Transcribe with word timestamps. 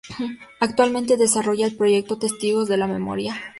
Actualmente 0.59 1.15
desarrolla 1.15 1.67
el 1.67 1.77
proyecto 1.77 2.17
"Testigos 2.17 2.67
de 2.67 2.75
la 2.77 2.87
Memoria. 2.87 3.39